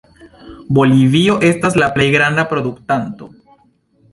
Bolivio 0.77 1.35
estas 1.49 1.77
la 1.83 1.91
plej 1.99 2.07
granda 2.17 2.47
produktanto. 2.55 3.29